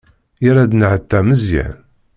[0.43, 1.75] Yerra-d nnehta Meẓyan.